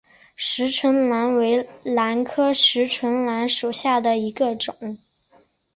[0.35, 4.97] 匙唇兰为兰科匙唇兰属下的一个种。